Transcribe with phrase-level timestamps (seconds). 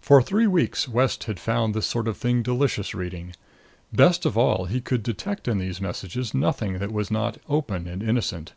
[0.00, 3.34] For three weeks West had found this sort of thing delicious reading.
[3.92, 8.00] Best of all, he could detect in these messages nothing that was not open and
[8.00, 8.54] innocent.